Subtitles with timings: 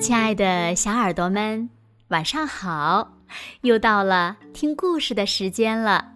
[0.00, 1.68] 亲爱的小耳朵们，
[2.08, 3.18] 晚上好！
[3.60, 6.14] 又到了听故事的时间了，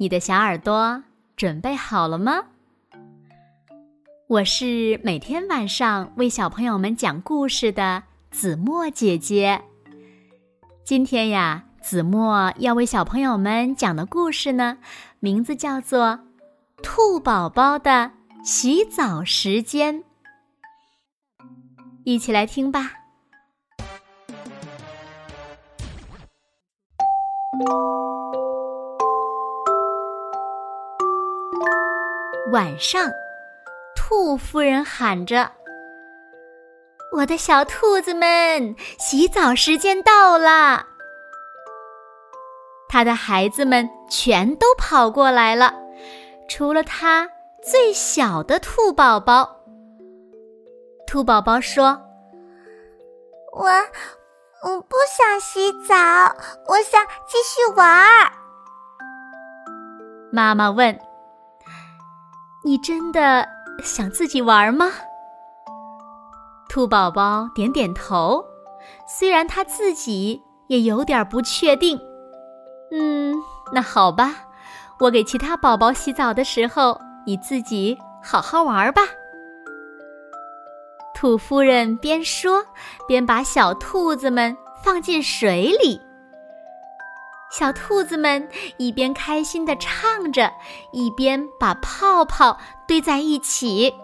[0.00, 1.04] 你的小耳朵
[1.36, 2.46] 准备好了吗？
[4.26, 9.62] 我是每天晚上为小朋友们讲故事的子墨姐姐。
[10.82, 14.78] 今天呀，子墨要为小朋友们讲的故事呢，
[15.20, 16.18] 名字叫做
[16.82, 18.10] 《兔宝宝的
[18.42, 20.00] 洗澡时间》，
[22.02, 23.03] 一起来听吧。
[32.52, 33.10] 晚上，
[33.94, 35.50] 兔夫人喊着
[37.16, 40.86] ：“我的小兔子们，洗澡时间到了！”
[42.88, 45.74] 他的孩子们全都跑过来了，
[46.48, 47.28] 除了他
[47.62, 49.60] 最小的兔宝宝。
[51.06, 52.00] 兔宝宝说
[53.54, 53.68] ：“我……”
[54.64, 55.94] 我不想洗澡，
[56.66, 58.32] 我想继续玩儿。
[60.32, 60.98] 妈妈问
[62.64, 63.46] ：“你真的
[63.82, 64.90] 想自己玩吗？”
[66.66, 68.42] 兔宝宝点点头，
[69.06, 72.00] 虽然他自己也有点不确定。
[72.90, 73.34] 嗯，
[73.70, 74.34] 那好吧，
[74.98, 79.02] 我给其他宝宝洗澡的时候，你自己好好玩吧。
[81.14, 82.64] 兔夫人边说
[83.06, 86.00] 边把小兔子们放进水里，
[87.50, 90.52] 小兔子们一边开心的唱着，
[90.92, 93.94] 一边把泡泡堆在一起。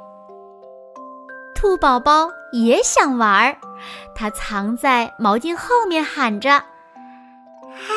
[1.54, 3.58] 兔宝宝也想玩儿，
[4.14, 6.64] 它藏在毛巾后面喊着
[7.74, 7.92] ：“嗨，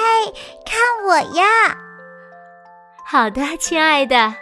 [0.65, 1.77] 看我呀！”
[3.05, 4.33] 好的，亲爱的。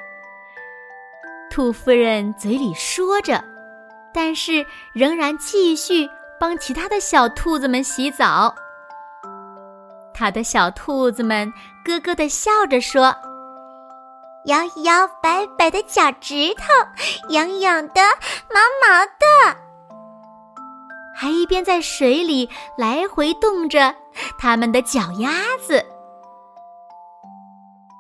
[1.52, 3.51] 兔夫人嘴里说着。
[4.14, 6.10] 但是仍然继续
[6.40, 8.54] 帮其他的小兔子们洗澡。
[10.14, 11.52] 他的小兔子们
[11.84, 13.16] 咯咯的笑着说
[14.46, 16.64] ：“摇一摇摆摆的脚趾头，
[17.30, 18.02] 痒痒的，
[18.50, 19.58] 毛毛的。”
[21.16, 23.96] 还一边在水里来回动着
[24.38, 25.30] 他们的脚丫
[25.66, 25.86] 子。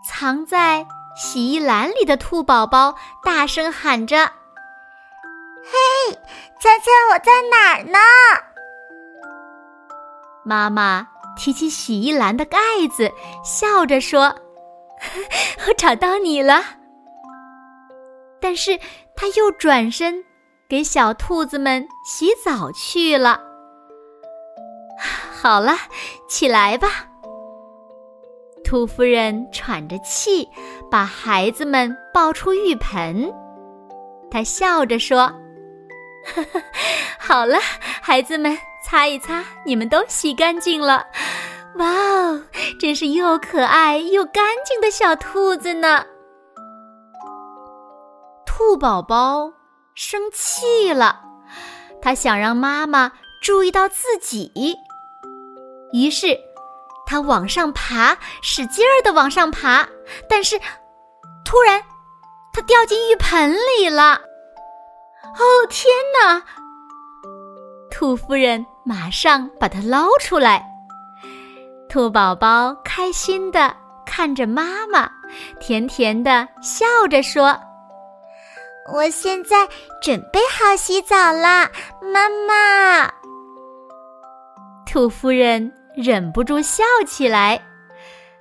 [0.03, 0.85] 藏在
[1.15, 4.31] 洗衣篮里的兔宝宝大声喊着。
[6.61, 7.97] 猜猜我在哪儿呢？
[10.45, 12.59] 妈妈提起洗衣篮的盖
[12.95, 13.11] 子，
[13.43, 14.35] 笑着说
[15.67, 16.63] ：“我找到你了。”
[18.39, 18.79] 但是
[19.15, 20.23] 他又转身
[20.69, 23.41] 给小兔子们洗澡去了。
[25.41, 25.73] 好了，
[26.29, 27.07] 起来吧。
[28.63, 30.47] 兔夫人喘着气，
[30.91, 33.33] 把孩子们抱出浴盆。
[34.29, 35.33] 她笑着说。
[37.19, 37.57] 好了，
[38.01, 41.05] 孩子们，擦一擦，你们都洗干净了。
[41.75, 42.43] 哇哦，
[42.79, 46.05] 真是又可爱又干净的小兔子呢！
[48.45, 49.53] 兔宝宝
[49.95, 51.21] 生气了，
[52.01, 54.51] 他想让妈妈注意到自己，
[55.93, 56.37] 于是
[57.05, 59.87] 他往上爬，使劲儿的往上爬，
[60.29, 60.59] 但是
[61.45, 61.81] 突然
[62.53, 64.21] 他掉进浴盆里了。
[65.23, 66.41] 哦天哪！
[67.89, 70.65] 兔夫人马上把它捞出来。
[71.87, 75.09] 兔宝宝开心的看着妈妈，
[75.59, 77.57] 甜甜的笑着说
[78.93, 79.67] ：“我现在
[80.01, 81.69] 准备好洗澡啦，
[82.01, 83.11] 妈妈。”
[84.85, 87.61] 兔夫人忍不住笑起来。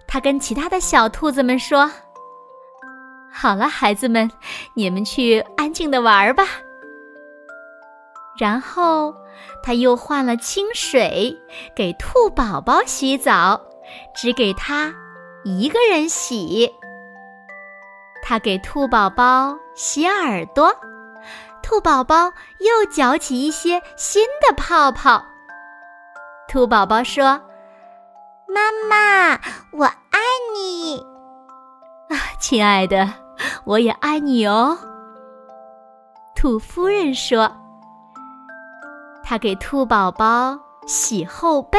[0.07, 1.91] 她跟其他的小兔子们说
[3.31, 4.29] ：“好了，孩子们，
[4.75, 6.45] 你们去安静的玩吧。”
[8.41, 9.15] 然后，
[9.63, 11.39] 他又换了清水
[11.77, 13.61] 给兔宝宝洗澡，
[14.15, 14.95] 只给他
[15.45, 16.73] 一个人洗。
[18.23, 20.75] 他给兔宝宝洗耳朵，
[21.63, 25.23] 兔宝宝又搅起一些新的泡泡。
[26.49, 27.39] 兔宝宝说
[28.49, 29.39] ：“妈妈，
[29.73, 30.19] 我爱
[30.55, 30.97] 你。”
[32.09, 33.13] 啊，亲爱的，
[33.65, 34.79] 我也爱你哦。
[36.35, 37.60] 兔夫人说。
[39.31, 41.79] 他给兔宝宝洗后背，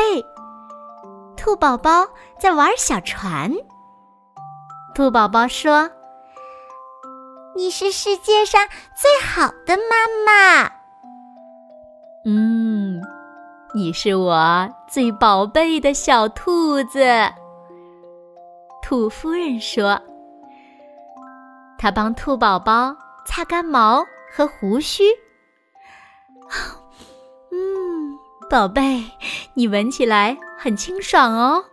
[1.36, 2.07] 兔宝宝
[2.39, 3.51] 在玩小船。
[4.95, 5.92] 兔宝宝说
[7.53, 8.65] ：“你是世界上
[8.95, 10.71] 最好的妈妈。”
[12.24, 13.01] 嗯，
[13.74, 17.06] 你是我最宝贝的小兔子。
[18.81, 20.01] 兔夫人说
[21.77, 22.95] ：“她帮兔宝宝
[23.25, 25.03] 擦干毛和胡须。”
[28.51, 29.01] 宝贝，
[29.53, 31.63] 你闻起来很清爽哦。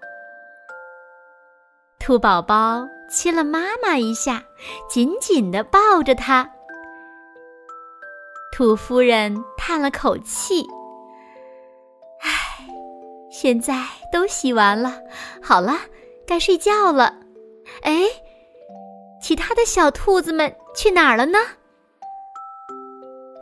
[1.99, 4.45] 兔宝宝亲了妈妈一下，
[4.89, 6.49] 紧紧的抱着她。
[8.53, 10.65] 兔夫人叹了口气
[12.23, 12.65] ：“唉，
[13.29, 15.01] 现在都洗完了，
[15.43, 15.77] 好了，
[16.29, 17.13] 该睡觉了。
[17.83, 18.05] 哎，
[19.21, 21.41] 其他的小兔子们去哪儿了呢？”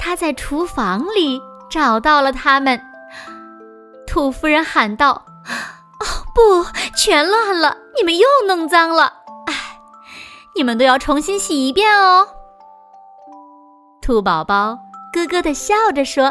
[0.01, 1.39] 他在厨房里
[1.69, 2.81] 找到了它们。
[4.17, 5.27] 兔夫人喊道
[6.01, 6.65] ：“哦，不，
[6.97, 7.77] 全乱了！
[7.95, 9.13] 你们又弄脏了。
[9.45, 9.53] 哎，
[10.55, 12.27] 你们都要重新洗一遍哦。”
[14.01, 14.79] 兔宝宝
[15.13, 16.25] 咯咯的笑着说：“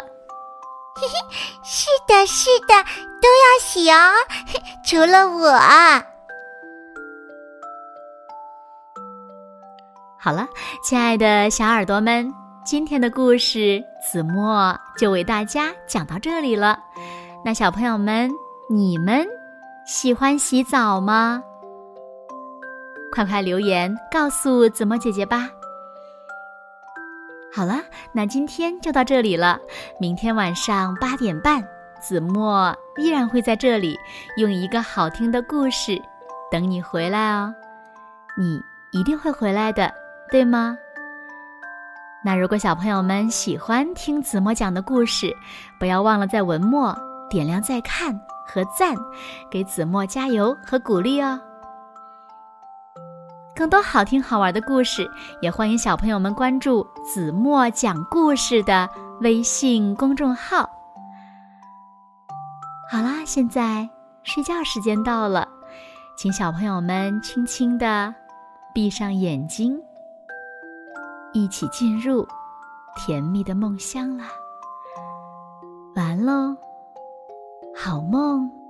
[0.98, 1.14] 嘿嘿，
[1.64, 2.74] 是的，是的，
[3.22, 4.14] 都要洗哦，
[4.84, 5.52] 除了我。”
[10.18, 10.48] 好了，
[10.84, 12.34] 亲爱的小耳朵们，
[12.66, 16.80] 今天的故事子墨就为大家讲到这里了。
[17.46, 18.32] 那小朋友们，
[18.68, 19.24] 你们
[19.86, 21.44] 喜欢洗澡吗？
[23.14, 25.48] 快快留言告诉子墨姐姐吧。
[27.54, 27.76] 好了，
[28.12, 29.60] 那今天就到这里了。
[30.00, 31.64] 明天晚上八点半，
[32.02, 33.96] 子墨依然会在这里，
[34.38, 36.02] 用一个好听的故事
[36.50, 37.54] 等你回来哦。
[38.36, 38.60] 你
[38.90, 39.94] 一定会回来的，
[40.32, 40.76] 对吗？
[42.24, 45.32] 那如果小朋友们喜欢听子墨讲的故事，
[45.80, 46.98] 不要忘了在文末。
[47.36, 48.18] 点亮再看
[48.48, 48.96] 和赞，
[49.52, 51.38] 给子墨加油和鼓励哦！
[53.54, 55.06] 更多好听好玩的故事，
[55.42, 58.90] 也欢迎小朋友们关注“子墨讲故事”的
[59.20, 60.60] 微信公众号。
[62.90, 63.90] 好啦，现在
[64.24, 65.46] 睡觉时间到了，
[66.16, 68.16] 请小朋友们轻轻的
[68.74, 69.78] 闭上眼睛，
[71.34, 72.26] 一起进入
[72.96, 74.28] 甜蜜的梦乡啦！
[75.98, 76.56] 完喽。
[77.78, 78.65] 好梦。